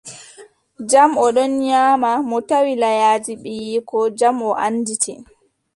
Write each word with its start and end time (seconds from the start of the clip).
Jam, 0.89 1.11
o 1.25 1.25
ɗon 1.35 1.51
nyaama, 1.61 2.09
mo 2.29 2.37
tawi 2.49 2.71
layaaji 2.81 3.33
ɓiyiiko, 3.43 3.97
jam 4.17 4.33
mo 4.41 4.47
annditi. 4.65 5.13